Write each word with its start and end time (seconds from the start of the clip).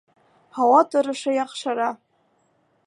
Һауа 0.59 0.79
торошо 0.95 1.37
яҡшыра 1.37 1.91